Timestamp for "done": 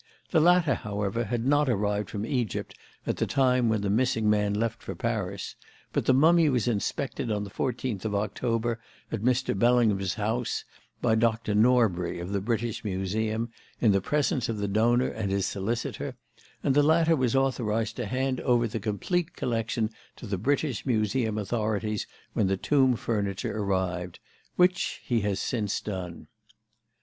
25.79-26.25